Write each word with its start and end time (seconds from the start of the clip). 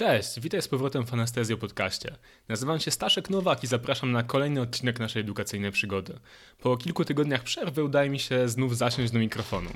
Cześć, 0.00 0.40
witaj 0.40 0.62
z 0.62 0.68
powrotem 0.68 1.06
w 1.06 1.14
Anestezjo 1.14 1.56
Podcaście. 1.56 2.16
Nazywam 2.48 2.80
się 2.80 2.90
Staszek 2.90 3.30
Nowak 3.30 3.64
i 3.64 3.66
zapraszam 3.66 4.12
na 4.12 4.22
kolejny 4.22 4.60
odcinek 4.60 4.98
naszej 4.98 5.20
edukacyjnej 5.20 5.72
przygody. 5.72 6.18
Po 6.60 6.76
kilku 6.76 7.04
tygodniach 7.04 7.42
przerwy 7.42 7.84
udaje 7.84 8.10
mi 8.10 8.18
się 8.18 8.48
znów 8.48 8.76
zasiąść 8.76 9.12
do 9.12 9.18
mikrofonu. 9.18 9.70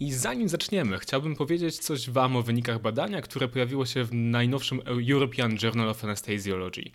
I 0.00 0.12
zanim 0.12 0.48
zaczniemy, 0.48 0.98
chciałbym 0.98 1.36
powiedzieć 1.36 1.78
coś 1.78 2.10
Wam 2.10 2.36
o 2.36 2.42
wynikach 2.42 2.80
badania, 2.80 3.22
które 3.22 3.48
pojawiło 3.48 3.86
się 3.86 4.04
w 4.04 4.14
najnowszym 4.14 4.80
European 5.10 5.56
Journal 5.62 5.88
of 5.88 6.04
Anesthesiology. 6.04 6.90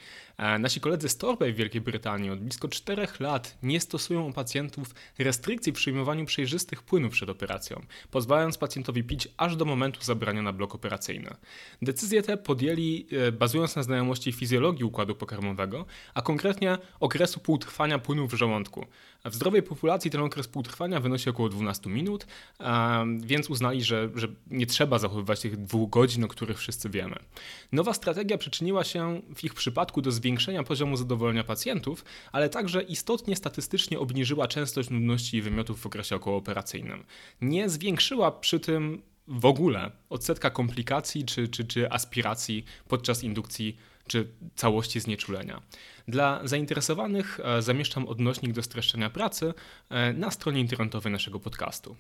Nasi 0.60 0.80
koledzy 0.80 1.10
z 1.10 1.18
Torbay 1.18 1.54
w 1.54 1.56
Wielkiej 1.56 1.82
Brytanii 1.82 2.30
od 2.30 2.40
blisko 2.40 2.68
4 2.68 3.08
lat 3.20 3.58
nie 3.64 3.80
stosują 3.80 4.30
u 4.30 4.34
pacjentów 4.34 4.96
restrykcji 5.20 5.72
w 5.72 5.76
przyjmowaniu 5.76 6.26
przejrzystych 6.26 6.84
płynów 6.84 7.12
przed 7.12 7.30
operacją, 7.30 7.82
pozwalając 8.12 8.58
pacjentowi 8.58 9.04
pić 9.04 9.28
aż 9.38 9.56
do 9.56 9.66
momentu 9.66 10.04
zabrania 10.04 10.42
na 10.42 10.54
blok 10.54 10.76
operacyjny. 10.76 11.30
Decyzje 11.82 12.22
te 12.22 12.38
podjęli 12.38 13.08
e, 13.12 13.32
bazując 13.32 13.76
na 13.76 13.84
znajomości 13.84 14.32
fizjologii 14.32 14.84
układu 14.84 15.16
pokarmowego, 15.16 15.86
a 16.14 16.22
konkretnie 16.22 16.78
okresu 17.00 17.40
półtrwania 17.40 18.00
płynów 18.00 18.32
w 18.32 18.38
żołądku. 18.38 18.86
W 19.26 19.36
zdrowej 19.36 19.64
populacji 19.64 20.12
ten 20.12 20.22
okres 20.22 20.48
półtrwania 20.48 21.00
wynosi 21.00 21.30
około 21.30 21.50
12 21.50 21.90
minut, 21.90 22.28
więc 23.20 23.50
uznali, 23.50 23.84
że, 23.84 24.10
że 24.16 24.28
nie 24.48 24.66
trzeba 24.66 25.00
zachowywać 25.00 25.40
tych 25.40 25.58
dwóch 25.58 25.90
godzin, 25.90 26.24
o 26.24 26.28
których 26.28 26.58
wszyscy 26.58 26.90
wiemy. 26.90 27.16
Nowa 27.72 27.94
strategia 27.94 28.38
przyczyniła 28.38 28.84
się 28.84 29.22
w 29.36 29.44
ich 29.44 29.54
przypadku 29.54 30.02
do 30.02 30.12
zwiększenia 30.12 30.64
poziomu 30.64 30.98
zadowolenia 30.98 31.44
pacjentów, 31.44 32.06
ale 32.32 32.50
także 32.50 32.82
istotnie 32.82 33.36
statystycznie 33.36 34.00
obniżyła 34.00 34.48
częstość 34.48 34.90
nudności 34.90 35.38
i 35.38 35.42
wymiotów 35.42 35.82
w 35.82 35.86
okresie 35.86 36.16
okołooperacyjnym. 36.16 37.04
Nie 37.42 37.70
zwiększyła 37.70 38.32
przy 38.32 38.60
tym 38.60 39.02
w 39.28 39.46
ogóle 39.46 39.92
odsetka 40.10 40.50
komplikacji 40.50 41.26
czy, 41.26 41.48
czy, 41.48 41.66
czy 41.66 41.92
aspiracji 41.92 42.66
podczas 42.88 43.24
indukcji 43.24 43.78
czy 44.10 44.28
całości 44.56 45.00
znieczulenia. 45.00 45.62
Dla 46.08 46.42
zainteresowanych 46.44 47.40
e, 47.44 47.62
zamieszczam 47.62 48.08
odnośnik 48.08 48.54
do 48.54 48.64
streszczenia 48.64 49.10
pracy 49.10 49.54
e, 49.90 50.14
na 50.14 50.32
stronie 50.32 50.62
internetowej 50.62 51.12
naszego 51.12 51.40
podcastu. 51.40 51.96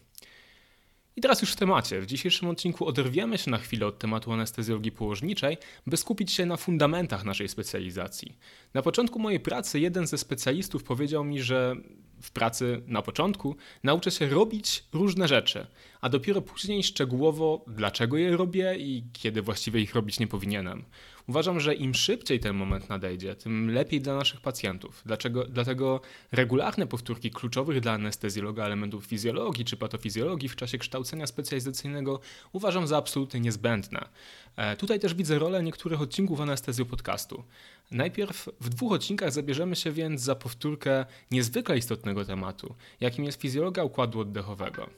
I 1.15 1.21
teraz 1.21 1.41
już 1.41 1.51
w 1.51 1.55
temacie. 1.55 2.01
W 2.01 2.05
dzisiejszym 2.05 2.49
odcinku 2.49 2.87
oderwiemy 2.87 3.37
się 3.37 3.51
na 3.51 3.57
chwilę 3.57 3.87
od 3.87 3.99
tematu 3.99 4.31
anestezjologii 4.31 4.91
położniczej, 4.91 5.57
by 5.87 5.97
skupić 5.97 6.31
się 6.31 6.45
na 6.45 6.57
fundamentach 6.57 7.25
naszej 7.25 7.49
specjalizacji. 7.49 8.37
Na 8.73 8.81
początku 8.81 9.19
mojej 9.19 9.39
pracy 9.39 9.79
jeden 9.79 10.07
ze 10.07 10.17
specjalistów 10.17 10.83
powiedział 10.83 11.23
mi, 11.23 11.41
że 11.41 11.75
w 12.21 12.31
pracy 12.31 12.81
na 12.87 13.01
początku 13.01 13.55
nauczę 13.83 14.11
się 14.11 14.29
robić 14.29 14.83
różne 14.93 15.27
rzeczy, 15.27 15.67
a 16.01 16.09
dopiero 16.09 16.41
później 16.41 16.83
szczegółowo 16.83 17.65
dlaczego 17.67 18.17
je 18.17 18.37
robię 18.37 18.75
i 18.77 19.03
kiedy 19.13 19.41
właściwie 19.41 19.81
ich 19.81 19.95
robić 19.95 20.19
nie 20.19 20.27
powinienem. 20.27 20.85
Uważam, 21.29 21.59
że 21.59 21.75
im 21.75 21.93
szybciej 21.93 22.39
ten 22.39 22.55
moment 22.55 22.89
nadejdzie, 22.89 23.35
tym 23.35 23.71
lepiej 23.71 24.01
dla 24.01 24.15
naszych 24.15 24.41
pacjentów. 24.41 25.01
Dlaczego? 25.05 25.45
Dlatego 25.45 26.01
regularne 26.31 26.87
powtórki 26.87 27.31
kluczowych 27.31 27.79
dla 27.79 27.91
anestezjologa 27.91 28.65
elementów 28.65 29.05
fizjologii 29.05 29.65
czy 29.65 29.77
patofizjologii 29.77 30.49
w 30.49 30.55
czasie 30.55 30.77
kształcenia 30.77 31.27
specjalizacyjnego 31.27 32.19
uważam 32.51 32.87
za 32.87 32.97
absolutnie 32.97 33.39
niezbędne. 33.39 34.09
E, 34.55 34.77
tutaj 34.77 34.99
też 34.99 35.13
widzę 35.13 35.39
rolę 35.39 35.63
niektórych 35.63 36.01
odcinków 36.01 36.41
anestezjo 36.41 36.85
podcastu. 36.85 37.43
Najpierw 37.91 38.49
w 38.61 38.69
dwóch 38.69 38.91
odcinkach 38.91 39.31
zabierzemy 39.31 39.75
się 39.75 39.91
więc 39.91 40.21
za 40.21 40.35
powtórkę 40.35 41.05
niezwykle 41.31 41.77
istotnego 41.77 42.25
tematu, 42.25 42.75
jakim 42.99 43.25
jest 43.25 43.41
fizjologia 43.41 43.83
układu 43.83 44.19
oddechowego. 44.19 44.89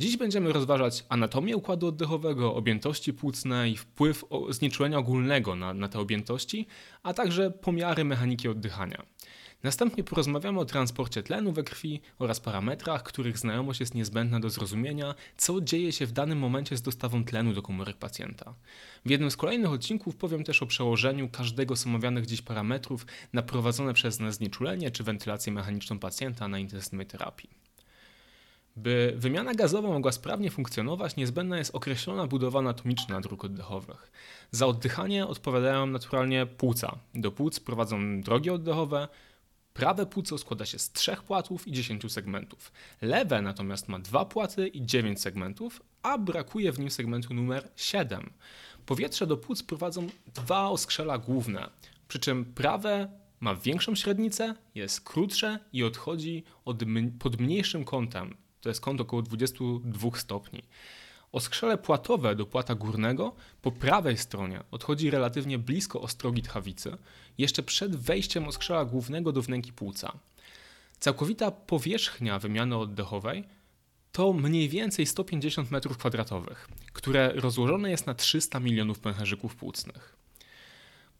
Dziś 0.00 0.16
będziemy 0.16 0.52
rozważać 0.52 1.04
anatomię 1.08 1.56
układu 1.56 1.86
oddechowego, 1.86 2.54
objętości 2.54 3.12
płucne 3.12 3.70
i 3.70 3.76
wpływ 3.76 4.24
znieczulenia 4.50 4.98
ogólnego 4.98 5.56
na, 5.56 5.74
na 5.74 5.88
te 5.88 5.98
objętości, 5.98 6.66
a 7.02 7.14
także 7.14 7.50
pomiary 7.50 8.04
mechaniki 8.04 8.48
oddychania. 8.48 9.02
Następnie 9.62 10.04
porozmawiamy 10.04 10.60
o 10.60 10.64
transporcie 10.64 11.22
tlenu 11.22 11.52
we 11.52 11.62
krwi 11.62 12.00
oraz 12.18 12.40
parametrach, 12.40 13.02
których 13.02 13.38
znajomość 13.38 13.80
jest 13.80 13.94
niezbędna 13.94 14.40
do 14.40 14.50
zrozumienia, 14.50 15.14
co 15.36 15.60
dzieje 15.60 15.92
się 15.92 16.06
w 16.06 16.12
danym 16.12 16.38
momencie 16.38 16.76
z 16.76 16.82
dostawą 16.82 17.24
tlenu 17.24 17.52
do 17.52 17.62
komórek 17.62 17.96
pacjenta. 17.96 18.54
W 19.04 19.10
jednym 19.10 19.30
z 19.30 19.36
kolejnych 19.36 19.70
odcinków 19.70 20.16
powiem 20.16 20.44
też 20.44 20.62
o 20.62 20.66
przełożeniu 20.66 21.28
każdego 21.28 21.76
z 21.76 21.86
omawianych 21.86 22.26
dziś 22.26 22.42
parametrów 22.42 23.06
na 23.32 23.42
prowadzone 23.42 23.94
przez 23.94 24.20
nas 24.20 24.34
znieczulenie 24.34 24.90
czy 24.90 25.04
wentylację 25.04 25.52
mechaniczną 25.52 25.98
pacjenta 25.98 26.48
na 26.48 26.58
intensywnej 26.58 27.06
terapii. 27.06 27.69
By 28.82 29.14
wymiana 29.16 29.54
gazowa 29.54 29.88
mogła 29.88 30.12
sprawnie 30.12 30.50
funkcjonować, 30.50 31.16
niezbędna 31.16 31.58
jest 31.58 31.74
określona 31.74 32.26
budowa 32.26 32.58
anatomiczna 32.58 33.20
dróg 33.20 33.44
oddechowych. 33.44 34.12
Za 34.50 34.66
oddychanie 34.66 35.26
odpowiadają 35.26 35.86
naturalnie 35.86 36.46
płuca. 36.46 36.98
Do 37.14 37.32
płuc 37.32 37.60
prowadzą 37.60 38.20
drogi 38.20 38.50
oddechowe. 38.50 39.08
Prawe 39.74 40.06
płuco 40.06 40.38
składa 40.38 40.66
się 40.66 40.78
z 40.78 40.92
trzech 40.92 41.22
płatów 41.22 41.68
i 41.68 41.72
dziesięciu 41.72 42.08
segmentów. 42.08 42.72
Lewe 43.02 43.42
natomiast 43.42 43.88
ma 43.88 43.98
dwa 43.98 44.24
płaty 44.24 44.68
i 44.68 44.86
dziewięć 44.86 45.20
segmentów, 45.20 45.82
a 46.02 46.18
brakuje 46.18 46.72
w 46.72 46.78
nim 46.78 46.90
segmentu 46.90 47.34
numer 47.34 47.68
7. 47.76 48.30
Powietrze 48.86 49.26
do 49.26 49.36
płuc 49.36 49.62
prowadzą 49.62 50.08
dwa 50.34 50.68
oskrzela 50.68 51.18
główne, 51.18 51.70
przy 52.08 52.18
czym 52.18 52.44
prawe 52.44 53.10
ma 53.40 53.54
większą 53.54 53.94
średnicę, 53.94 54.54
jest 54.74 55.00
krótsze 55.00 55.58
i 55.72 55.84
odchodzi 55.84 56.44
od 56.64 56.82
pod 57.18 57.40
mniejszym 57.40 57.84
kątem, 57.84 58.36
to 58.60 58.68
jest 58.68 58.80
kąt 58.80 59.00
około 59.00 59.22
22 59.22 60.10
stopni. 60.14 60.62
Oskrzele 61.32 61.78
płatowe 61.78 62.36
do 62.36 62.46
płata 62.46 62.74
górnego 62.74 63.34
po 63.62 63.72
prawej 63.72 64.16
stronie 64.16 64.60
odchodzi 64.70 65.10
relatywnie 65.10 65.58
blisko 65.58 66.00
ostrogi 66.00 66.42
tchawicy, 66.42 66.96
jeszcze 67.38 67.62
przed 67.62 67.96
wejściem 67.96 68.48
oskrzela 68.48 68.84
głównego 68.84 69.32
do 69.32 69.42
wnęki 69.42 69.72
płuca. 69.72 70.12
Całkowita 70.98 71.50
powierzchnia 71.50 72.38
wymiany 72.38 72.76
oddechowej 72.76 73.44
to 74.12 74.32
mniej 74.32 74.68
więcej 74.68 75.06
150 75.06 75.70
m2, 75.70 76.54
które 76.92 77.32
rozłożone 77.32 77.90
jest 77.90 78.06
na 78.06 78.14
300 78.14 78.60
milionów 78.60 78.98
pęcherzyków 78.98 79.56
płucnych. 79.56 80.16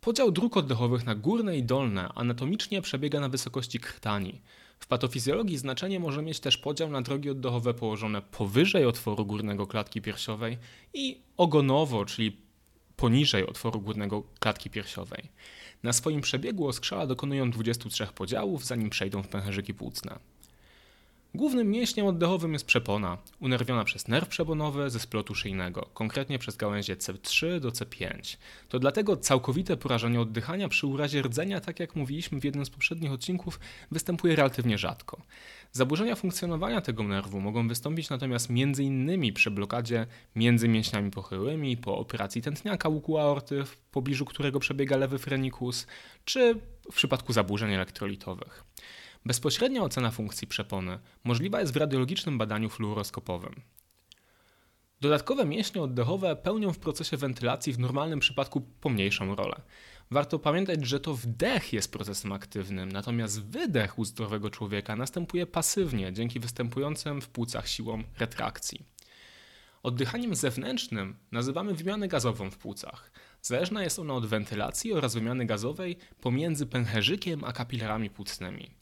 Podział 0.01 0.33
dróg 0.33 0.57
oddechowych 0.57 1.07
na 1.07 1.15
górne 1.15 1.59
i 1.59 1.63
dolne 1.63 2.09
anatomicznie 2.15 2.83
przebiega 2.83 3.21
na 3.21 3.29
wysokości 3.29 3.81
krtani, 3.81 4.41
w 4.81 4.87
patofizjologii 4.87 5.59
znaczenie 5.59 6.01
może 6.01 6.23
mieć 6.23 6.41
też 6.41 6.59
podział 6.59 6.91
na 6.91 7.03
drogi 7.03 7.31
oddechowe 7.31 7.75
położone 7.75 8.23
powyżej 8.23 8.85
otworu 8.85 9.27
górnego 9.27 9.67
klatki 9.67 10.03
piersiowej 10.03 10.59
i 10.95 11.21
ogonowo, 11.37 12.05
czyli 12.05 12.37
poniżej 12.97 13.47
otworu 13.47 13.81
górnego 13.81 14.23
klatki 14.39 14.71
piersiowej. 14.71 15.23
Na 15.83 15.93
swoim 15.93 16.21
przebiegu 16.21 16.67
oskrzała 16.67 17.07
dokonują 17.07 17.51
23 17.51 18.07
podziałów, 18.07 18.65
zanim 18.65 18.91
przejdą 18.91 19.23
w 19.23 19.29
pęcherzyki 19.29 19.75
płucne. 19.75 20.19
Głównym 21.35 21.71
mięśniem 21.71 22.07
oddechowym 22.07 22.53
jest 22.53 22.65
przepona, 22.65 23.19
unerwiona 23.41 23.85
przez 23.85 24.09
nerw 24.09 24.29
przebonowy 24.29 24.91
ze 24.91 25.01
splotu 25.01 25.35
szyjnego, 25.35 25.91
konkretnie 25.95 26.39
przez 26.39 26.57
gałęzie 26.57 26.97
C3 26.97 27.61
do 27.61 27.69
C5. 27.69 28.37
To 28.69 28.79
dlatego 28.79 29.17
całkowite 29.17 29.77
porażenie 29.77 30.21
oddychania 30.21 30.69
przy 30.69 30.87
urazie 30.87 31.23
rdzenia, 31.23 31.61
tak 31.61 31.81
jak 31.81 31.97
mówiliśmy 31.97 32.41
w 32.41 32.45
jednym 32.45 32.67
z 32.67 32.71
poprzednich 32.71 33.13
odcinków, 33.13 33.61
występuje 33.91 34.37
relatywnie 34.37 34.79
rzadko. 34.79 35.23
Zaburzenia 35.73 36.17
funkcjonowania 36.17 36.81
tego 36.81 37.03
nerwu 37.03 37.41
mogą 37.41 37.69
wystąpić 37.69 38.11
natomiast 38.11 38.51
m.in. 38.51 39.35
przy 39.35 39.51
blokadzie 39.51 40.07
między 40.37 40.69
mięśniami 40.69 41.11
pochyłymi, 41.11 41.77
po 41.77 41.99
operacji 41.99 42.43
tętniaka 42.43 42.89
łuku 42.89 43.19
aorty, 43.19 43.65
w 43.65 43.77
pobliżu 43.77 44.25
którego 44.25 44.61
przebiega 44.61 44.97
lewy 44.97 45.19
frenikus, 45.19 45.87
czy 46.25 46.55
w 46.93 46.95
przypadku 46.95 47.33
zaburzeń 47.33 47.73
elektrolitowych. 47.73 48.65
Bezpośrednia 49.27 49.83
ocena 49.83 50.11
funkcji 50.11 50.47
przepony 50.47 50.99
możliwa 51.25 51.61
jest 51.61 51.73
w 51.73 51.77
radiologicznym 51.77 52.39
badaniu 52.39 52.69
fluoroskopowym. 52.69 53.63
Dodatkowe 55.01 55.45
mięśnie 55.45 55.83
oddechowe 55.83 56.37
pełnią 56.37 56.73
w 56.73 56.79
procesie 56.79 57.17
wentylacji 57.17 57.73
w 57.73 57.79
normalnym 57.79 58.21
przypadku 58.21 58.61
pomniejszą 58.61 59.35
rolę. 59.35 59.61
Warto 60.11 60.39
pamiętać, 60.39 60.87
że 60.87 61.01
to 61.01 61.15
wdech 61.15 61.73
jest 61.73 61.93
procesem 61.93 62.33
aktywnym, 62.33 62.93
natomiast 62.93 63.43
wydech 63.43 63.99
u 63.99 64.05
zdrowego 64.05 64.51
człowieka 64.51 64.97
następuje 64.97 65.47
pasywnie 65.47 66.13
dzięki 66.13 66.41
występującym 66.41 67.21
w 67.21 67.29
płucach 67.29 67.69
siłom 67.69 68.05
retrakcji. 68.19 68.85
Oddychaniem 69.83 70.35
zewnętrznym 70.35 71.17
nazywamy 71.33 71.75
wymianę 71.75 72.09
gazową 72.09 72.51
w 72.51 72.59
płucach. 72.59 73.11
Zależna 73.43 73.83
jest 73.83 73.99
ona 73.99 74.15
od 74.15 74.27
wentylacji 74.27 74.93
oraz 74.93 75.15
wymiany 75.15 75.47
gazowej 75.47 75.97
pomiędzy 76.21 76.67
pęcherzykiem 76.67 77.45
a 77.45 77.53
kapilarami 77.53 78.11
płucnymi. 78.11 78.80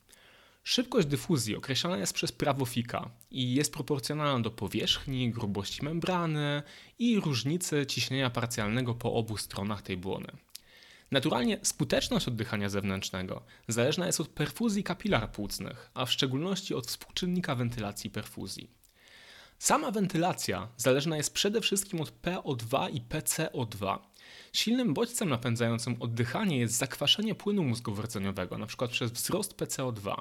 Szybkość 0.69 1.09
dyfuzji 1.09 1.57
określana 1.57 1.97
jest 1.97 2.13
przez 2.13 2.33
prawo 2.33 2.67
Fika 2.67 3.11
i 3.31 3.55
jest 3.55 3.73
proporcjonalna 3.73 4.41
do 4.41 4.51
powierzchni, 4.51 5.31
grubości 5.31 5.85
membrany 5.85 6.63
i 6.99 7.21
różnicy 7.21 7.87
ciśnienia 7.87 8.31
parcjalnego 8.31 8.95
po 8.95 9.13
obu 9.13 9.37
stronach 9.37 9.83
tej 9.83 9.97
błony. 9.97 10.27
Naturalnie 11.11 11.59
skuteczność 11.63 12.29
oddychania 12.29 12.69
zewnętrznego 12.69 13.43
zależna 13.69 14.07
jest 14.07 14.21
od 14.21 14.29
perfuzji 14.29 14.85
kapilar 14.85 15.33
płucnych, 15.33 15.91
a 15.95 16.07
w 16.07 16.13
szczególności 16.13 16.75
od 16.75 16.87
współczynnika 16.87 17.55
wentylacji 17.55 18.11
perfuzji. 18.11 18.71
Sama 19.59 19.91
wentylacja 19.91 20.69
zależna 20.77 21.17
jest 21.17 21.35
przede 21.35 21.61
wszystkim 21.61 22.01
od 22.01 22.13
PO2 22.23 22.95
i 22.95 23.03
PCO2. 23.03 23.99
Silnym 24.53 24.95
bodźcem 24.95 25.29
napędzającym 25.29 25.97
oddychanie 26.01 26.59
jest 26.59 26.75
zakwaszenie 26.75 27.35
płynu 27.35 27.63
mózgowo-rdzeniowego, 27.63 28.55
np. 28.55 28.89
przez 28.89 29.13
wzrost 29.13 29.57
PCO2. 29.57 30.15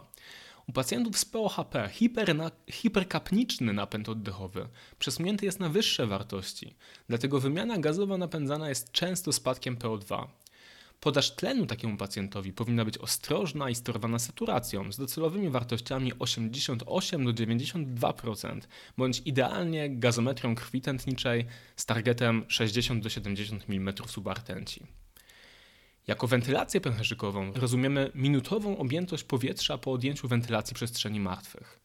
U 0.68 0.72
pacjentów 0.72 1.18
z 1.18 1.26
POHP 1.26 1.90
hiperna, 1.92 2.52
hiperkapniczny 2.72 3.74
napęd 3.74 4.10
oddechowy 4.10 4.68
przesunięty 5.00 5.46
jest 5.46 5.60
na 5.60 5.70
wyższe 5.70 6.08
wartości, 6.08 6.76
dlatego 7.10 7.40
wymiana 7.40 7.78
gazowa 7.78 8.18
napędzana 8.18 8.70
jest 8.70 8.92
często 8.92 9.34
spadkiem 9.34 9.78
PO2. 9.78 10.28
Podaż 11.00 11.36
tlenu 11.36 11.66
takiemu 11.66 11.98
pacjentowi 11.98 12.54
powinna 12.54 12.86
być 12.86 12.98
ostrożna 12.98 13.70
i 13.70 13.76
sterowana 13.76 14.20
saturacją 14.20 14.92
z 14.92 14.98
docelowymi 14.98 15.50
wartościami 15.50 16.12
88 16.20 17.26
do 17.26 17.34
92%, 17.34 18.62
bądź 18.98 19.22
idealnie 19.26 19.90
gazometrią 19.90 20.56
krwi 20.56 20.82
tętniczej 20.82 21.46
z 21.76 21.86
targetem 21.86 22.46
60 22.48 23.04
do 23.04 23.10
70 23.10 23.66
mm 23.70 23.94
subartenci. 24.08 24.86
Jako 26.08 26.28
wentylację 26.28 26.82
pęcherzykową 26.82 27.54
rozumiemy 27.54 28.12
minutową 28.16 28.78
objętość 28.78 29.24
powietrza 29.24 29.78
po 29.78 29.92
odjęciu 29.92 30.28
wentylacji 30.28 30.76
przestrzeni 30.76 31.20
martwych. 31.20 31.80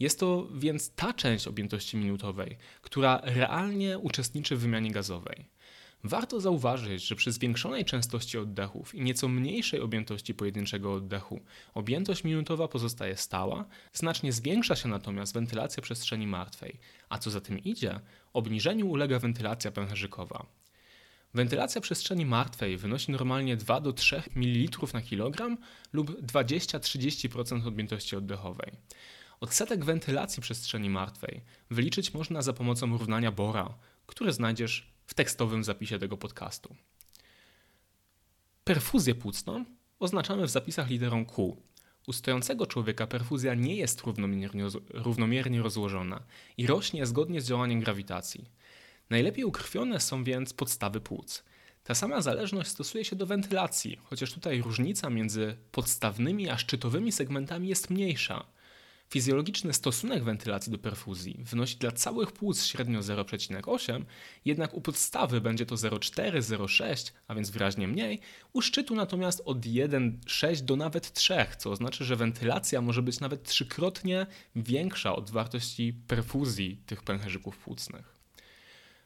Jest 0.00 0.20
to 0.20 0.48
więc 0.54 0.90
ta 0.94 1.12
część 1.12 1.46
objętości 1.46 1.96
minutowej, 1.96 2.56
która 2.82 3.20
realnie 3.24 3.98
uczestniczy 3.98 4.56
w 4.56 4.60
wymianie 4.60 4.90
gazowej. 4.90 5.46
Warto 6.04 6.40
zauważyć, 6.40 7.06
że 7.06 7.14
przy 7.14 7.32
zwiększonej 7.32 7.84
częstości 7.84 8.38
oddechów 8.38 8.94
i 8.94 9.00
nieco 9.00 9.28
mniejszej 9.28 9.80
objętości 9.80 10.34
pojedynczego 10.34 10.92
oddechu, 10.94 11.40
objętość 11.74 12.24
minutowa 12.24 12.68
pozostaje 12.68 13.16
stała, 13.16 13.64
znacznie 13.92 14.32
zwiększa 14.32 14.76
się 14.76 14.88
natomiast 14.88 15.34
wentylacja 15.34 15.82
przestrzeni 15.82 16.26
martwej, 16.26 16.78
a 17.08 17.18
co 17.18 17.30
za 17.30 17.40
tym 17.40 17.58
idzie, 17.58 18.00
obniżeniu 18.32 18.88
ulega 18.88 19.18
wentylacja 19.18 19.70
pęcherzykowa. 19.70 20.46
Wentylacja 21.34 21.80
przestrzeni 21.80 22.26
martwej 22.26 22.76
wynosi 22.76 23.12
normalnie 23.12 23.56
2 23.56 23.80
do 23.80 23.92
3 23.92 24.22
ml 24.36 24.86
na 24.94 25.02
kilogram 25.02 25.58
lub 25.92 26.20
20-30% 26.20 27.68
objętości 27.68 28.16
oddechowej. 28.16 28.72
Odsetek 29.40 29.84
wentylacji 29.84 30.42
przestrzeni 30.42 30.90
martwej 30.90 31.40
wyliczyć 31.70 32.14
można 32.14 32.42
za 32.42 32.52
pomocą 32.52 32.98
równania 32.98 33.32
Bora, 33.32 33.74
które 34.06 34.32
znajdziesz 34.32 34.92
w 35.10 35.14
tekstowym 35.14 35.64
zapisie 35.64 35.98
tego 35.98 36.16
podcastu. 36.16 36.76
Perfuzję 38.64 39.14
płucną 39.14 39.64
oznaczamy 39.98 40.46
w 40.46 40.50
zapisach 40.50 40.90
literą 40.90 41.26
Q. 41.26 41.56
U 42.06 42.12
stojącego 42.12 42.66
człowieka 42.66 43.06
perfuzja 43.06 43.54
nie 43.54 43.76
jest 43.76 44.00
równomiernie, 44.00 44.66
równomiernie 44.90 45.62
rozłożona 45.62 46.22
i 46.56 46.66
rośnie 46.66 47.06
zgodnie 47.06 47.40
z 47.40 47.46
działaniem 47.46 47.80
grawitacji. 47.80 48.50
Najlepiej 49.10 49.44
ukrwione 49.44 50.00
są 50.00 50.24
więc 50.24 50.52
podstawy 50.52 51.00
płuc. 51.00 51.44
Ta 51.84 51.94
sama 51.94 52.20
zależność 52.20 52.70
stosuje 52.70 53.04
się 53.04 53.16
do 53.16 53.26
wentylacji, 53.26 53.98
chociaż 54.04 54.32
tutaj 54.32 54.62
różnica 54.62 55.10
między 55.10 55.56
podstawnymi 55.72 56.48
a 56.48 56.58
szczytowymi 56.58 57.12
segmentami 57.12 57.68
jest 57.68 57.90
mniejsza. 57.90 58.46
Fizjologiczny 59.12 59.72
stosunek 59.72 60.24
wentylacji 60.24 60.72
do 60.72 60.78
perfuzji 60.78 61.40
wynosi 61.44 61.76
dla 61.76 61.92
całych 61.92 62.32
płuc 62.32 62.66
średnio 62.66 63.00
0,8, 63.00 64.04
jednak 64.44 64.74
u 64.74 64.80
podstawy 64.80 65.40
będzie 65.40 65.66
to 65.66 65.74
0,4, 65.74 66.38
0,6, 66.38 67.12
a 67.28 67.34
więc 67.34 67.50
wyraźnie 67.50 67.88
mniej, 67.88 68.20
u 68.52 68.62
szczytu 68.62 68.94
natomiast 68.94 69.42
od 69.44 69.60
1,6 69.60 70.60
do 70.60 70.76
nawet 70.76 71.12
3, 71.12 71.46
co 71.58 71.70
oznacza, 71.70 72.04
że 72.04 72.16
wentylacja 72.16 72.80
może 72.80 73.02
być 73.02 73.20
nawet 73.20 73.42
trzykrotnie 73.42 74.26
większa 74.56 75.16
od 75.16 75.30
wartości 75.30 75.92
perfuzji 76.06 76.82
tych 76.86 77.02
pęcherzyków 77.02 77.58
płucnych. 77.58 78.20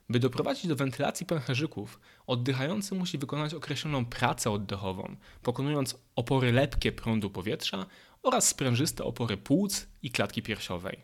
By 0.09 0.19
doprowadzić 0.19 0.67
do 0.67 0.77
wentylacji 0.77 1.27
pęcherzyków, 1.27 2.01
oddychający 2.27 2.95
musi 2.95 3.19
wykonać 3.19 3.55
określoną 3.55 4.05
pracę 4.05 4.51
oddechową, 4.51 5.17
pokonując 5.43 5.99
opory 6.17 6.53
lepkie 6.53 6.93
prądu 6.93 7.31
powietrza 7.31 7.87
oraz 8.25 8.49
sprężyste 8.49 9.05
opory 9.05 9.37
płuc 9.37 9.87
i 10.03 10.11
klatki 10.11 10.43
piersiowej, 10.43 11.01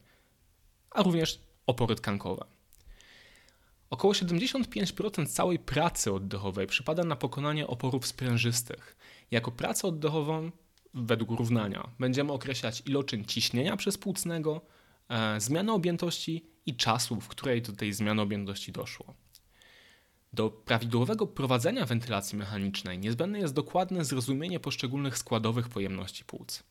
a 0.90 1.02
również 1.02 1.40
opory 1.66 1.94
tkankowe. 1.94 2.44
Około 3.90 4.12
75% 4.12 5.26
całej 5.26 5.58
pracy 5.58 6.12
oddechowej 6.12 6.66
przypada 6.66 7.04
na 7.04 7.16
pokonanie 7.16 7.66
oporów 7.66 8.06
sprężystych. 8.06 8.96
Jako 9.30 9.52
pracę 9.52 9.88
oddechową, 9.88 10.50
według 10.94 11.30
równania, 11.30 11.90
będziemy 11.98 12.32
określać 12.32 12.82
iloczyn 12.86 13.24
ciśnienia 13.24 13.76
przez 13.76 13.98
płucnego, 13.98 14.60
e, 15.08 15.40
zmianę 15.40 15.72
objętości 15.72 16.46
i 16.66 16.76
czasu, 16.76 17.20
w 17.20 17.28
której 17.28 17.62
do 17.62 17.72
tej 17.72 17.92
zmiany 17.92 18.22
objętości 18.22 18.72
doszło. 18.72 19.14
Do 20.32 20.50
prawidłowego 20.50 21.26
prowadzenia 21.26 21.86
wentylacji 21.86 22.38
mechanicznej 22.38 22.98
niezbędne 22.98 23.38
jest 23.38 23.54
dokładne 23.54 24.04
zrozumienie 24.04 24.60
poszczególnych 24.60 25.18
składowych 25.18 25.68
pojemności 25.68 26.24
płuc. 26.24 26.62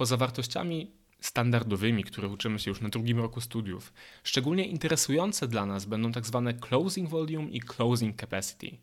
Poza 0.00 0.16
wartościami 0.16 0.90
standardowymi, 1.20 2.04
których 2.04 2.32
uczymy 2.32 2.58
się 2.58 2.70
już 2.70 2.80
na 2.80 2.88
drugim 2.88 3.18
roku 3.18 3.40
studiów, 3.40 3.92
szczególnie 4.24 4.66
interesujące 4.66 5.48
dla 5.48 5.66
nas 5.66 5.84
będą. 5.84 6.12
Tak 6.12 6.24
closing 6.68 7.08
volume 7.08 7.50
i 7.50 7.60
closing 7.60 8.20
capacity. 8.20 8.78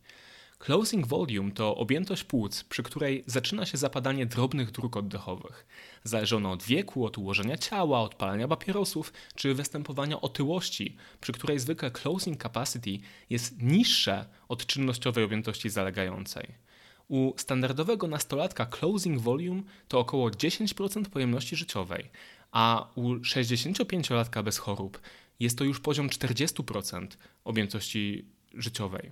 Closing 0.59 1.07
volume 1.07 1.51
to 1.51 1.75
objętość 1.75 2.23
płuc, 2.23 2.63
przy 2.63 2.83
której 2.83 3.23
zaczyna 3.25 3.65
się 3.65 3.77
zapadanie 3.77 4.25
drobnych 4.25 4.71
dróg 4.71 4.97
oddechowych. 4.97 5.67
Zależy 6.03 6.35
ono 6.35 6.51
od 6.51 6.63
wieku, 6.63 7.05
od 7.05 7.17
ułożenia 7.17 7.57
ciała, 7.57 8.01
od 8.01 8.15
palenia 8.15 8.47
papierosów 8.47 9.13
czy 9.35 9.53
występowania 9.53 10.21
otyłości, 10.21 10.95
przy 11.21 11.31
której 11.31 11.59
zwykle 11.59 11.91
closing 11.91 12.43
capacity 12.43 12.99
jest 13.29 13.61
niższe 13.61 14.25
od 14.47 14.65
czynnościowej 14.65 15.23
objętości 15.23 15.69
zalegającej. 15.69 16.66
U 17.07 17.33
standardowego 17.37 18.07
nastolatka 18.07 18.65
closing 18.65 19.21
volume 19.21 19.61
to 19.87 19.99
około 19.99 20.29
10% 20.29 21.05
pojemności 21.05 21.55
życiowej, 21.55 22.09
a 22.51 22.87
u 22.95 23.13
65-latka 23.13 24.43
bez 24.43 24.57
chorób 24.57 25.01
jest 25.39 25.57
to 25.57 25.63
już 25.63 25.79
poziom 25.79 26.09
40% 26.09 27.07
objętości 27.43 28.25
życiowej. 28.53 29.11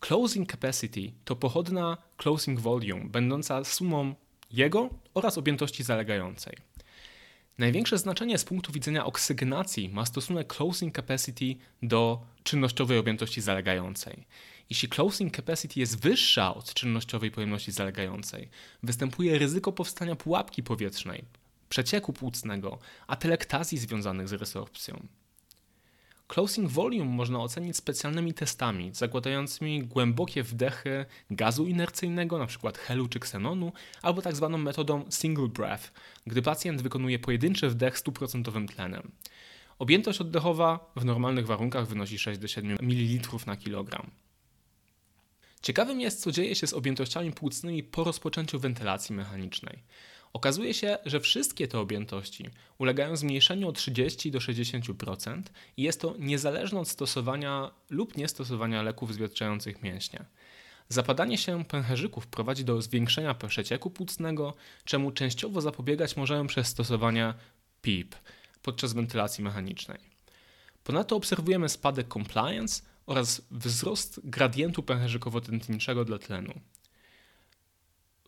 Closing 0.00 0.50
capacity 0.50 1.12
to 1.24 1.36
pochodna 1.36 1.96
closing 2.16 2.60
volume, 2.60 3.04
będąca 3.04 3.64
sumą 3.64 4.14
jego 4.50 4.88
oraz 5.14 5.38
objętości 5.38 5.82
zalegającej. 5.82 6.56
Największe 7.60 7.98
znaczenie 7.98 8.38
z 8.38 8.44
punktu 8.44 8.72
widzenia 8.72 9.06
oksygenacji 9.06 9.88
ma 9.88 10.06
stosunek 10.06 10.54
closing 10.56 10.96
capacity 10.96 11.56
do 11.82 12.20
czynnościowej 12.42 12.98
objętości 12.98 13.40
zalegającej. 13.40 14.26
Jeśli 14.70 14.88
closing 14.88 15.36
capacity 15.36 15.80
jest 15.80 16.00
wyższa 16.00 16.54
od 16.54 16.74
czynnościowej 16.74 17.30
pojemności 17.30 17.72
zalegającej, 17.72 18.48
występuje 18.82 19.38
ryzyko 19.38 19.72
powstania 19.72 20.16
pułapki 20.16 20.62
powietrznej, 20.62 21.24
przecieku 21.68 22.12
płucnego, 22.12 22.78
a 23.06 23.16
telektazji 23.16 23.78
związanych 23.78 24.28
z 24.28 24.32
resorpcją. 24.32 25.06
Closing 26.30 26.70
volume 26.70 27.04
można 27.04 27.40
ocenić 27.40 27.76
specjalnymi 27.76 28.34
testami 28.34 28.90
zakładającymi 28.94 29.82
głębokie 29.82 30.42
wdechy 30.42 31.06
gazu 31.30 31.66
inercyjnego, 31.66 32.36
np. 32.36 32.72
helu 32.78 33.08
czy 33.08 33.20
ksenonu, 33.20 33.72
albo 34.02 34.22
tak 34.22 34.36
zwaną 34.36 34.58
metodą 34.58 35.04
single 35.10 35.48
breath, 35.48 35.92
gdy 36.26 36.42
pacjent 36.42 36.82
wykonuje 36.82 37.18
pojedynczy 37.18 37.68
wdech 37.68 37.94
100% 37.94 38.68
tlenem. 38.68 39.10
Objętość 39.78 40.20
oddechowa 40.20 40.92
w 40.96 41.04
normalnych 41.04 41.46
warunkach 41.46 41.86
wynosi 41.86 42.18
6 42.18 42.40
do 42.40 42.48
7 42.48 42.76
ml 42.80 43.28
na 43.46 43.56
kilogram. 43.56 44.10
Ciekawym 45.62 46.00
jest, 46.00 46.20
co 46.20 46.32
dzieje 46.32 46.54
się 46.54 46.66
z 46.66 46.72
objętościami 46.72 47.32
płucnymi 47.32 47.82
po 47.82 48.04
rozpoczęciu 48.04 48.58
wentylacji 48.58 49.14
mechanicznej. 49.14 49.82
Okazuje 50.32 50.74
się, 50.74 50.98
że 51.06 51.20
wszystkie 51.20 51.68
te 51.68 51.78
objętości 51.78 52.46
ulegają 52.78 53.16
zmniejszeniu 53.16 53.68
o 53.68 53.72
30 53.72 54.30
do 54.30 54.38
60% 54.38 55.42
i 55.76 55.82
jest 55.82 56.00
to 56.00 56.14
niezależne 56.18 56.80
od 56.80 56.88
stosowania 56.88 57.70
lub 57.90 58.16
niestosowania 58.16 58.82
leków 58.82 59.14
zwietrzających 59.14 59.82
mięśnie. 59.82 60.24
Zapadanie 60.88 61.38
się 61.38 61.64
pęcherzyków 61.64 62.26
prowadzi 62.26 62.64
do 62.64 62.82
zwiększenia 62.82 63.34
przecieku 63.34 63.90
płucnego, 63.90 64.54
czemu 64.84 65.10
częściowo 65.10 65.60
zapobiegać 65.60 66.16
możemy 66.16 66.48
przez 66.48 66.66
stosowanie 66.66 67.34
PEEP 67.82 68.14
podczas 68.62 68.92
wentylacji 68.92 69.44
mechanicznej. 69.44 69.98
Ponadto 70.84 71.16
obserwujemy 71.16 71.68
spadek 71.68 72.12
compliance 72.12 72.82
oraz 73.06 73.42
wzrost 73.50 74.20
gradientu 74.24 74.82
pęcherzykowo-tętniczego 74.82 76.04
dla 76.04 76.18
tlenu. 76.18 76.60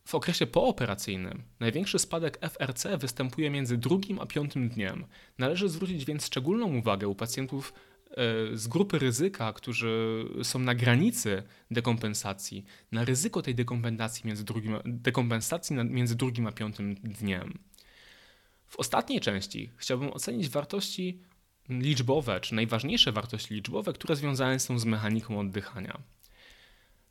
W 0.04 0.14
okresie 0.14 0.46
pooperacyjnym 0.46 1.42
największy 1.60 1.98
spadek 1.98 2.38
FRC 2.50 2.98
występuje 2.98 3.50
między 3.50 3.78
drugim 3.78 4.20
a 4.20 4.26
piątym 4.26 4.68
dniem. 4.68 5.04
Należy 5.38 5.68
zwrócić 5.68 6.04
więc 6.04 6.26
szczególną 6.26 6.76
uwagę 6.76 7.08
u 7.08 7.14
pacjentów 7.14 7.72
e, 8.10 8.14
z 8.56 8.68
grupy 8.68 8.98
ryzyka, 8.98 9.52
którzy 9.52 10.24
są 10.42 10.58
na 10.58 10.74
granicy 10.74 11.42
dekompensacji, 11.70 12.64
na 12.92 13.04
ryzyko 13.04 13.42
tej 13.42 13.54
dekompensacji 13.54 14.26
między 14.26 14.44
drugim, 14.44 14.76
dekompensacji 14.84 15.76
między 15.76 16.16
drugim 16.16 16.46
a 16.46 16.52
piątym 16.52 16.94
dniem. 16.94 17.58
W 18.68 18.76
ostatniej 18.76 19.20
części 19.20 19.70
chciałbym 19.76 20.12
ocenić 20.12 20.48
wartości 20.48 21.20
liczbowe, 21.68 22.40
czy 22.40 22.54
najważniejsze 22.54 23.12
wartości 23.12 23.54
liczbowe, 23.54 23.92
które 23.92 24.16
związane 24.16 24.60
są 24.60 24.78
z 24.78 24.84
mechaniką 24.84 25.40
oddychania. 25.40 26.02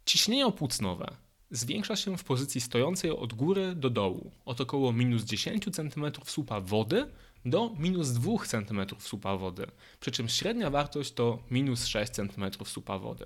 Ciśnienie 0.05 0.45
opłucnowe 0.45 1.15
zwiększa 1.51 1.95
się 1.95 2.17
w 2.17 2.23
pozycji 2.23 2.61
stojącej 2.61 3.11
od 3.11 3.33
góry 3.33 3.75
do 3.75 3.89
dołu, 3.89 4.31
od 4.45 4.61
około 4.61 4.93
minus 4.93 5.23
10 5.23 5.65
cm 5.75 6.11
słupa 6.25 6.61
wody 6.61 7.07
do 7.45 7.75
minus 7.79 8.11
2 8.11 8.31
cm 8.45 8.85
słupa 8.99 9.37
wody, 9.37 9.67
przy 9.99 10.11
czym 10.11 10.29
średnia 10.29 10.69
wartość 10.69 11.11
to 11.13 11.43
minus 11.51 11.85
6 11.85 12.11
cm 12.11 12.51
słupa 12.65 12.99
wody. 12.99 13.25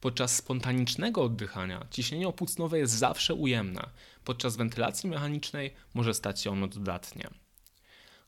Podczas 0.00 0.36
spontanicznego 0.36 1.22
oddychania 1.22 1.86
ciśnienie 1.90 2.28
opłucnowe 2.28 2.78
jest 2.78 2.92
zawsze 2.92 3.34
ujemne, 3.34 3.88
podczas 4.24 4.56
wentylacji 4.56 5.10
mechanicznej 5.10 5.72
może 5.94 6.14
stać 6.14 6.40
się 6.40 6.50
ono 6.50 6.68
dodatnie. 6.68 7.30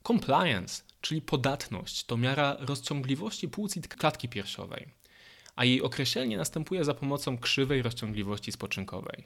Compliance, 0.07 0.83
czyli 1.01 1.23
podatność, 1.23 2.05
to 2.05 2.17
miara 2.17 2.57
rozciągliwości 2.61 3.49
płuc 3.49 3.77
i 3.77 3.83
klatki 3.83 4.29
piersiowej, 4.29 4.89
a 5.57 5.65
jej 5.65 5.83
określenie 5.83 6.37
następuje 6.37 6.85
za 6.85 6.95
pomocą 6.95 7.39
krzywej 7.39 7.83
rozciągliwości 7.83 8.53
spoczynkowej. 8.53 9.25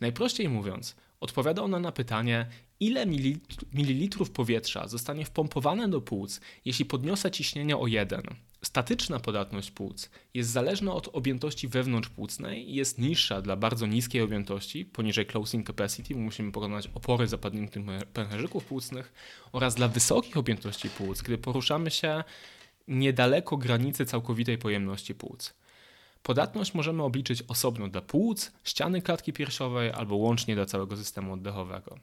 Najprościej 0.00 0.48
mówiąc, 0.48 0.96
odpowiada 1.20 1.62
ona 1.62 1.78
na 1.80 1.92
pytanie, 1.92 2.46
ile 2.80 3.06
mililitrów 3.72 4.30
powietrza 4.30 4.88
zostanie 4.88 5.24
wpompowane 5.24 5.88
do 5.88 6.00
płuc, 6.00 6.40
jeśli 6.64 6.84
podniosę 6.84 7.30
ciśnienie 7.30 7.76
o 7.76 7.86
1. 7.86 8.22
Statyczna 8.62 9.20
podatność 9.20 9.70
płuc 9.70 10.10
jest 10.34 10.50
zależna 10.50 10.94
od 10.94 11.08
objętości 11.12 11.68
wewnątrzpłucnej 11.68 12.70
i 12.70 12.74
jest 12.74 12.98
niższa 12.98 13.42
dla 13.42 13.56
bardzo 13.56 13.86
niskiej 13.86 14.22
objętości, 14.22 14.84
poniżej 14.84 15.26
closing 15.26 15.66
capacity, 15.66 16.14
musimy 16.14 16.52
pokonać 16.52 16.88
opory 16.94 17.26
zapadniętych 17.26 17.82
pęcherzyków 18.12 18.64
płucnych, 18.64 19.12
oraz 19.52 19.74
dla 19.74 19.88
wysokich 19.88 20.36
objętości 20.36 20.90
płuc, 20.90 21.22
gdy 21.22 21.38
poruszamy 21.38 21.90
się 21.90 22.24
niedaleko 22.88 23.56
granicy 23.56 24.06
całkowitej 24.06 24.58
pojemności 24.58 25.14
płuc. 25.14 25.54
Podatność 26.24 26.74
możemy 26.74 27.02
obliczyć 27.02 27.42
osobno 27.48 27.88
dla 27.88 28.00
płuc, 28.00 28.52
ściany 28.64 29.02
klatki 29.02 29.32
piersiowej 29.32 29.92
albo 29.92 30.16
łącznie 30.16 30.54
dla 30.54 30.66
całego 30.66 30.96
systemu 30.96 31.32
oddechowego. 31.32 31.98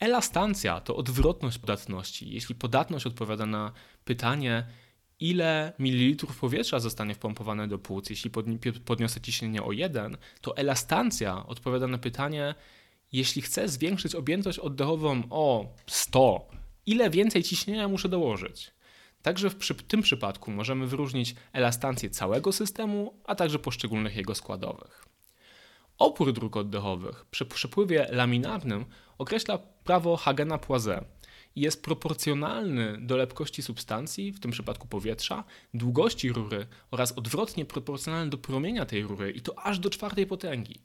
Elastancja 0.00 0.80
to 0.80 0.96
odwrotność 0.96 1.58
podatności. 1.58 2.30
Jeśli 2.30 2.54
podatność 2.54 3.06
odpowiada 3.06 3.46
na 3.46 3.72
pytanie, 4.04 4.66
ile 5.20 5.72
mililitrów 5.78 6.38
powietrza 6.38 6.80
zostanie 6.80 7.14
wpompowane 7.14 7.68
do 7.68 7.78
płuc, 7.78 8.10
jeśli 8.10 8.30
podniosę 8.84 9.20
ciśnienie 9.20 9.62
o 9.62 9.72
1, 9.72 10.16
to 10.40 10.56
elastancja 10.56 11.46
odpowiada 11.46 11.86
na 11.86 11.98
pytanie, 11.98 12.54
jeśli 13.12 13.42
chcę 13.42 13.68
zwiększyć 13.68 14.14
objętość 14.14 14.58
oddechową 14.58 15.22
o 15.30 15.74
100, 15.86 16.48
ile 16.86 17.10
więcej 17.10 17.42
ciśnienia 17.42 17.88
muszę 17.88 18.08
dołożyć? 18.08 18.72
Także 19.22 19.50
w 19.50 19.82
tym 19.82 20.02
przypadku 20.02 20.50
możemy 20.50 20.86
wyróżnić 20.86 21.34
elastancję 21.52 22.10
całego 22.10 22.52
systemu, 22.52 23.14
a 23.24 23.34
także 23.34 23.58
poszczególnych 23.58 24.16
jego 24.16 24.34
składowych. 24.34 25.04
Opór 25.98 26.32
dróg 26.32 26.56
oddechowych 26.56 27.24
przy 27.30 27.46
przepływie 27.46 28.06
laminarnym 28.10 28.84
określa 29.18 29.58
prawo 29.58 30.16
Hagena-Poiseuille 30.16 31.04
i 31.56 31.60
jest 31.60 31.82
proporcjonalny 31.82 32.98
do 33.00 33.16
lepkości 33.16 33.62
substancji, 33.62 34.32
w 34.32 34.40
tym 34.40 34.50
przypadku 34.50 34.88
powietrza, 34.88 35.44
długości 35.74 36.32
rury 36.32 36.66
oraz 36.90 37.12
odwrotnie 37.12 37.64
proporcjonalny 37.64 38.30
do 38.30 38.38
promienia 38.38 38.86
tej 38.86 39.02
rury 39.02 39.30
i 39.30 39.40
to 39.40 39.58
aż 39.58 39.78
do 39.78 39.90
czwartej 39.90 40.26
potęgi. 40.26 40.80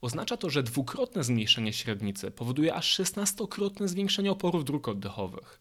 Oznacza 0.00 0.36
to, 0.36 0.50
że 0.50 0.62
dwukrotne 0.62 1.24
zmniejszenie 1.24 1.72
średnicy 1.72 2.30
powoduje 2.30 2.74
aż 2.74 3.00
16-krotne 3.00 3.88
zwiększenie 3.88 4.32
oporów 4.32 4.64
dróg 4.64 4.88
oddechowych. 4.88 5.60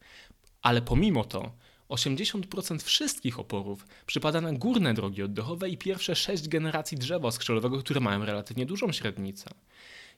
Ale 0.61 0.81
pomimo 0.81 1.23
to 1.23 1.51
80% 1.89 2.83
wszystkich 2.83 3.39
oporów 3.39 3.85
przypada 4.05 4.41
na 4.41 4.53
górne 4.53 4.93
drogi 4.93 5.23
oddechowe 5.23 5.69
i 5.69 5.77
pierwsze 5.77 6.15
6 6.15 6.47
generacji 6.47 6.97
drzewa 6.97 7.31
skrzelowego, 7.31 7.79
które 7.79 7.99
mają 7.99 8.25
relatywnie 8.25 8.65
dużą 8.65 8.91
średnicę. 8.91 9.49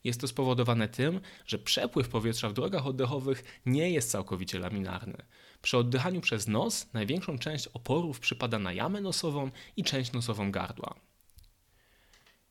Jest 0.04 0.22
to 0.22 0.28
spowodowane 0.28 0.88
tym, 0.88 1.20
że 1.46 1.60
przepływ 1.60 2.10
powietrza 2.10 2.50
w 2.50 2.54
drogach 2.54 2.88
oddechowych 2.88 3.62
nie 3.66 3.92
jest 3.92 4.12
całkowicie 4.12 4.60
laminarny. 4.60 5.18
Przy 5.62 5.78
oddychaniu 5.78 6.22
przez 6.22 6.48
nos 6.48 6.94
największą 6.94 7.38
część 7.38 7.68
oporów 7.68 8.20
przypada 8.20 8.60
na 8.60 8.74
jamę 8.74 9.02
nosową 9.02 9.52
i 9.78 9.84
część 9.84 10.12
nosową 10.12 10.52
gardła. 10.52 10.96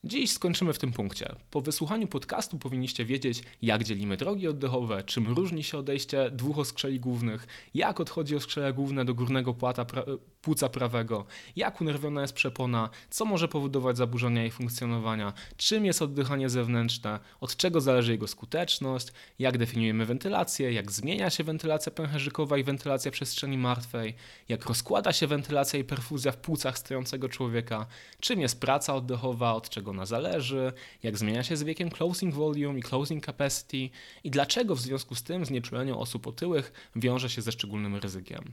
Dziś 0.05 0.33
skończymy 0.33 0.73
w 0.73 0.79
tym 0.79 0.93
punkcie. 0.93 1.35
Po 1.51 1.61
wysłuchaniu 1.61 2.07
podcastu 2.07 2.59
powinniście 2.59 3.05
wiedzieć, 3.05 3.43
jak 3.63 3.85
dzielimy 3.85 4.17
drogi 4.17 4.49
oddechowe, 4.49 5.05
czym 5.05 5.29
różni 5.29 5.63
się 5.63 5.79
odejście 5.79 6.31
dwóch 6.31 6.59
oskrzeli 6.59 7.01
głównych, 7.01 7.47
jak 7.75 8.01
odchodzi 8.01 8.37
oskrzele 8.37 8.73
główne 8.73 9.05
do 9.05 9.15
górnego 9.15 9.55
płata 9.55 9.85
pra 9.85 10.05
płuca 10.43 10.69
prawego, 10.69 11.25
jak 11.57 11.81
unerwiona 11.81 12.21
jest 12.21 12.33
przepona, 12.33 12.91
co 13.11 13.25
może 13.25 13.49
powodować 13.49 13.97
zaburzenia 13.97 14.43
jej 14.43 14.51
funkcjonowania, 14.51 15.33
czym 15.57 15.85
jest 15.85 16.03
oddychanie 16.03 16.49
zewnętrzne, 16.49 17.21
od 17.41 17.57
czego 17.57 17.81
zależy 17.81 18.13
jego 18.13 18.29
skuteczność, 18.29 19.09
jak 19.39 19.59
definiujemy 19.59 20.07
wentylację, 20.07 20.73
jak 20.73 20.93
zmienia 20.93 21.31
się 21.31 21.45
wentylacja 21.45 21.93
pęcherzykowa 21.93 22.59
i 22.59 22.65
wentylacja 22.65 23.11
przestrzeni 23.11 23.59
martwej, 23.59 24.15
jak 24.49 24.67
rozkłada 24.67 25.13
się 25.13 25.27
wentylacja 25.27 25.79
i 25.79 25.85
perfuzja 25.85 26.33
w 26.33 26.37
płucach 26.37 26.79
stojącego 26.79 27.29
człowieka, 27.29 27.87
czym 28.21 28.41
jest 28.41 28.61
praca 28.61 28.95
oddechowa, 28.95 29.55
od 29.55 29.71
czego 29.71 29.90
ona 29.91 30.07
zależy, 30.07 30.73
jak 31.03 31.19
zmienia 31.19 31.43
się 31.43 31.57
z 31.57 31.63
wiekiem 31.63 31.91
closing 31.91 32.35
volume 32.35 32.79
i 32.79 32.83
closing 32.83 33.27
capacity 33.27 33.91
i 34.25 34.31
dlaczego 34.31 34.75
w 34.75 34.81
związku 34.81 35.15
z 35.15 35.23
tym 35.23 35.45
znieczulenie 35.45 35.95
osób 35.95 36.27
otyłych 36.27 36.91
wiąże 36.97 37.31
się 37.31 37.43
ze 37.43 37.53
szczególnym 37.53 37.97
ryzykiem. 37.97 38.53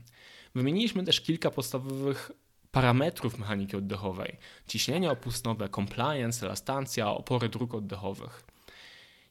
Wymieniliśmy 0.54 1.04
też 1.04 1.20
kilka 1.20 1.50
podstawowych 1.50 2.30
parametrów 2.70 3.38
mechaniki 3.38 3.76
oddechowej: 3.76 4.36
ciśnienie 4.66 5.10
opustnowe, 5.10 5.68
compliance, 5.68 6.46
elastancja, 6.46 7.10
opory 7.10 7.48
dróg 7.48 7.74
oddechowych. 7.74 8.44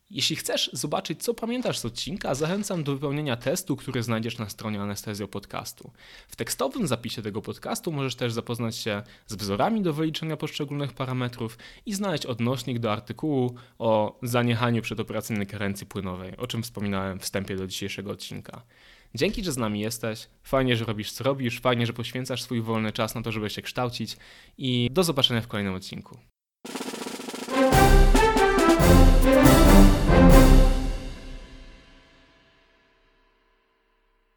Jeśli 0.10 0.36
chcesz 0.36 0.70
zobaczyć, 0.74 1.24
co 1.24 1.34
pamiętasz 1.34 1.80
z 1.80 1.86
odcinka, 1.86 2.36
zachęcam 2.36 2.84
do 2.84 2.94
wypełnienia 2.94 3.36
testu, 3.36 3.76
który 3.76 4.04
znajdziesz 4.04 4.38
na 4.38 4.50
stronie 4.50 4.82
Anestezjo 4.82 5.28
Podcastu. 5.28 5.92
W 6.28 6.36
tekstowym 6.36 6.88
zapisie 6.88 7.22
tego 7.22 7.42
podcastu 7.42 7.92
możesz 7.92 8.16
też 8.16 8.34
zapoznać 8.34 8.76
się 8.76 9.04
z 9.28 9.36
wzorami 9.36 9.82
do 9.82 9.94
wyliczenia 9.94 10.38
poszczególnych 10.38 10.94
parametrów 10.94 11.58
i 11.86 11.94
znaleźć 11.94 12.26
odnośnik 12.26 12.80
do 12.80 12.92
artykułu 12.92 13.56
o 13.80 14.20
zaniechaniu 14.24 14.82
przedoperacyjnej 14.82 15.48
karencji 15.48 15.88
płynowej, 15.88 16.38
o 16.38 16.48
czym 16.48 16.64
wspominałem 16.64 17.20
w 17.20 17.24
wstępie 17.24 17.56
do 17.56 17.68
dzisiejszego 17.68 18.12
odcinka. 18.12 18.62
Dzięki, 19.16 19.44
że 19.44 19.52
z 19.52 19.58
nami 19.58 19.80
jesteś. 19.80 20.28
Fajnie, 20.44 20.76
że 20.76 20.86
robisz 20.86 21.12
co 21.12 21.24
robisz. 21.24 21.60
Fajnie, 21.60 21.86
że 21.86 21.94
poświęcasz 21.94 22.44
swój 22.44 22.62
wolny 22.62 22.92
czas 22.92 23.16
na 23.16 23.22
to, 23.22 23.32
żeby 23.32 23.50
się 23.50 23.62
kształcić. 23.62 24.18
I 24.58 24.90
do 24.92 25.04
zobaczenia 25.04 25.42
w 25.42 25.48
kolejnym 25.48 25.76
odcinku. 25.76 26.18